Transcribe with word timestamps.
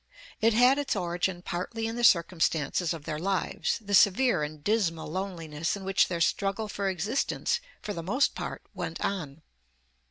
It 0.41 0.55
had 0.55 0.79
its 0.79 0.95
origin 0.95 1.43
partly 1.43 1.85
in 1.85 1.95
the 1.95 2.03
circumstances 2.03 2.91
of 2.91 3.03
their 3.05 3.19
lives, 3.19 3.77
the 3.79 3.93
severe 3.93 4.41
and 4.41 4.63
dismal 4.63 5.07
loneliness 5.11 5.75
in 5.77 5.83
which 5.83 6.07
their 6.07 6.21
struggle 6.21 6.67
for 6.67 6.89
existence 6.89 7.59
for 7.83 7.93
the 7.93 8.01
most 8.01 8.33
part 8.33 8.63
went 8.73 8.99
on. 9.05 9.43